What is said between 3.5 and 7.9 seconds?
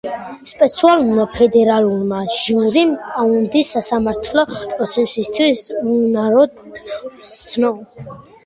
სასამართლო პროცესისთვის უუნაროდ სცნო.